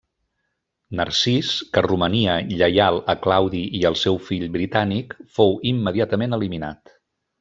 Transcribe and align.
Narcís, 0.99 1.49
que 1.75 1.83
romania 1.87 2.37
lleial 2.61 2.97
a 3.15 3.17
Claudi 3.27 3.61
i 3.81 3.85
al 3.91 3.99
seu 4.05 4.17
fill 4.31 4.47
Britànic, 4.57 5.15
fou 5.37 5.55
immediatament 5.75 6.39
eliminat. 6.41 6.97